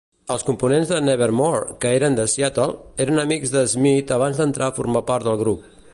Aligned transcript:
Els 0.35 0.43
components 0.45 0.93
de 0.93 1.01
Nevermore, 1.07 1.75
que 1.85 1.91
eren 1.99 2.17
de 2.19 2.25
Seattle, 2.33 2.67
eren 3.05 3.25
amics 3.27 3.53
de 3.59 3.63
Smyth 3.75 4.15
abans 4.19 4.41
d'entrar 4.41 4.71
a 4.71 4.77
formar 4.81 5.07
part 5.13 5.29
del 5.31 5.43
grup. 5.45 5.73